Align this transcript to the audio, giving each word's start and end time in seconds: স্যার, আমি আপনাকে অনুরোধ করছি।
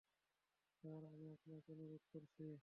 স্যার, 0.83 1.03
আমি 1.05 1.25
আপনাকে 1.31 1.69
অনুরোধ 1.71 2.03
করছি। 2.13 2.45